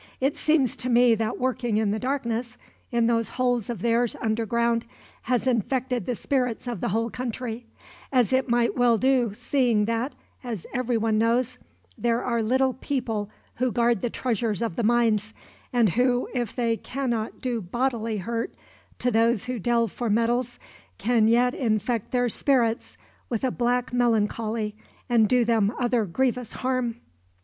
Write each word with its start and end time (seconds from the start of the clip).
It 0.19 0.35
seems 0.35 0.75
to 0.77 0.89
me 0.89 1.13
that 1.13 1.37
working 1.37 1.77
in 1.77 1.91
the 1.91 1.99
darkness 1.99 2.57
in 2.91 3.05
those 3.05 3.29
holes 3.29 3.69
of 3.69 3.83
theirs, 3.83 4.15
underground 4.19 4.83
has 5.29 5.45
infected 5.45 6.07
the 6.07 6.15
spirits 6.15 6.65
of 6.65 6.81
the 6.81 6.87
whole 6.89 7.11
county; 7.11 7.67
as 8.11 8.33
it 8.33 8.49
might 8.49 8.75
well 8.75 8.97
do, 8.97 9.31
seeing 9.35 9.85
that, 9.85 10.15
as 10.43 10.65
everyone 10.73 11.19
knows, 11.19 11.59
there 11.99 12.23
are 12.23 12.41
little 12.41 12.73
people 12.73 13.29
who 13.57 13.71
guard 13.71 14.01
the 14.01 14.09
treasures 14.09 14.63
of 14.63 14.75
the 14.75 14.81
mines; 14.81 15.35
and 15.71 15.89
who, 15.91 16.27
if 16.33 16.55
they 16.55 16.77
cannot 16.77 17.39
do 17.39 17.61
bodily 17.61 18.17
hurt 18.17 18.55
to 18.97 19.11
those 19.11 19.45
who 19.45 19.59
delve 19.59 19.91
for 19.91 20.09
metals, 20.09 20.57
can 20.97 21.27
yet 21.27 21.53
infect 21.53 22.09
their 22.09 22.27
spirits 22.27 22.97
with 23.29 23.43
a 23.43 23.51
black 23.51 23.93
melancholy, 23.93 24.75
and 25.07 25.29
do 25.29 25.45
them 25.45 25.71
other 25.77 26.05
grievous 26.05 26.53
harm. 26.53 26.95